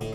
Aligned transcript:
you 0.00 0.09